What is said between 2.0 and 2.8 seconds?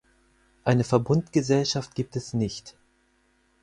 es nicht.